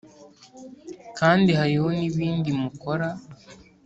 [1.17, 3.07] “Kandi hariho n’ibindi mukora